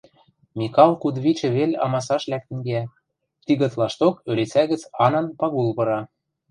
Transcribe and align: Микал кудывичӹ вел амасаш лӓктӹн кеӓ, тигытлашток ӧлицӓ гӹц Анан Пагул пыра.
Микал 0.57 0.91
кудывичӹ 1.01 1.47
вел 1.55 1.71
амасаш 1.85 2.23
лӓктӹн 2.31 2.59
кеӓ, 2.65 2.83
тигытлашток 3.45 4.15
ӧлицӓ 4.31 4.63
гӹц 4.71 4.81
Анан 5.05 5.27
Пагул 5.39 5.69
пыра. 5.77 5.99